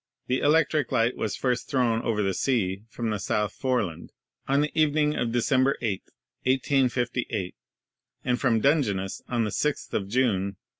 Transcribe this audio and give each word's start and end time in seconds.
The 0.25 0.39
electric 0.39 0.91
light 0.91 1.15
was 1.15 1.35
first 1.35 1.69
thrown 1.69 2.01
over 2.01 2.23
the 2.23 2.33
sea 2.33 2.81
from 2.89 3.11
the 3.11 3.19
South 3.19 3.53
Foreland 3.53 4.09
on 4.47 4.61
the 4.61 4.71
evening 4.73 5.15
of 5.15 5.31
December 5.31 5.77
8, 5.79 6.01
1858, 6.45 7.53
and 8.25 8.41
from 8.41 8.61
Dungeness 8.61 9.21
on 9.29 9.43
the 9.43 9.51
6th 9.51 9.93
of 9.93 10.07
June, 10.09 10.57
1862. 10.57 10.57